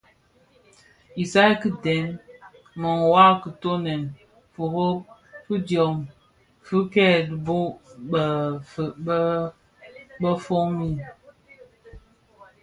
[1.23, 2.05] Isaï ki dèm,
[2.81, 4.03] mëwa; kitoňèn,
[4.53, 4.97] firob
[5.45, 5.97] fidyom
[6.65, 7.59] fi kè dhibo
[8.09, 8.93] bëfœug
[10.19, 10.95] befog mbiň,